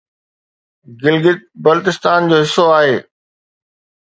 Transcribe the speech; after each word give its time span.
گلگت 1.01 1.39
بلتستان 1.63 2.21
جو 2.29 2.37
حصو 2.41 2.63
آهي 2.77 2.97